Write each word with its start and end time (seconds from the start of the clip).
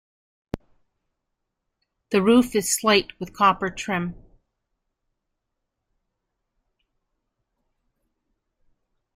The 2.09 2.23
roof 2.23 2.55
is 2.55 2.73
slate 2.75 3.11
with 3.19 3.33
copper 3.33 3.69
trim. 3.69 4.15